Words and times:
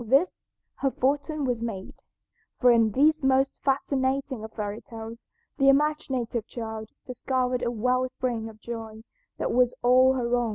With 0.03 0.09
this 0.09 0.31
her 0.77 0.89
fortune 0.89 1.45
was 1.45 1.61
made, 1.61 1.99
for 2.59 2.71
in 2.71 2.89
these 2.93 3.21
most 3.23 3.61
fascinating 3.61 4.43
of 4.43 4.51
fairy 4.53 4.81
tales 4.81 5.27
the 5.59 5.69
imaginative 5.69 6.47
child 6.47 6.89
discovered 7.05 7.61
a 7.61 7.69
well 7.69 8.09
spring 8.09 8.49
of 8.49 8.59
joy 8.59 9.03
that 9.37 9.51
was 9.51 9.75
all 9.83 10.13
her 10.13 10.35
own. 10.35 10.49